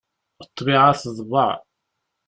Ṭṭbiɛa 0.47 0.91
teḍbeɛ. 1.01 1.51